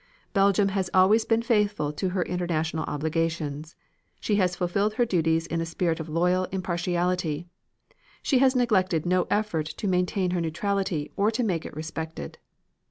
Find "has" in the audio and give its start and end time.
0.69-0.89, 4.37-4.55, 8.39-8.55